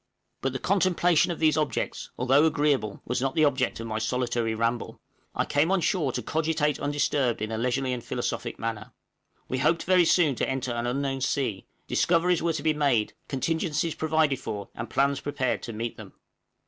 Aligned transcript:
But 0.41 0.51
the 0.51 0.57
contemplation 0.57 1.31
of 1.31 1.37
these 1.37 1.55
objects, 1.57 2.09
although 2.17 2.47
agreeable, 2.47 3.03
was 3.05 3.21
not 3.21 3.35
the 3.35 3.45
object 3.45 3.79
of 3.79 3.85
my 3.85 3.99
solitary 3.99 4.55
ramble; 4.55 4.99
I 5.35 5.45
came 5.45 5.69
on 5.69 5.79
shore 5.79 6.11
to 6.13 6.23
cogitate 6.23 6.79
undisturbed 6.79 7.39
in 7.39 7.51
a 7.51 7.57
leisurely 7.59 7.93
and 7.93 8.03
philosophic 8.03 8.57
manner. 8.57 8.93
We 9.47 9.59
hoped 9.59 9.83
very 9.83 10.05
soon 10.05 10.33
to 10.37 10.49
enter 10.49 10.71
an 10.71 10.87
unknown 10.87 11.21
sea; 11.21 11.67
discoveries 11.87 12.41
were 12.41 12.53
to 12.53 12.63
be 12.63 12.73
made, 12.73 13.13
contingencies 13.27 13.93
provided 13.93 14.39
for, 14.39 14.69
and 14.73 14.89
plans 14.89 15.19
prepared 15.19 15.61
to 15.61 15.71
meet 15.71 15.97
them. 15.97 16.13